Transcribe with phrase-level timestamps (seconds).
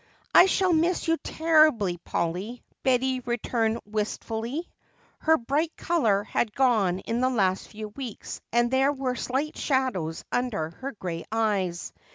[0.33, 4.67] "I shall miss you terribly, Polly," Betty returned wistfully;
[5.19, 10.25] her bright color had gone in the last few weeks and there were slight shadows
[10.31, 11.93] under her gray eyes.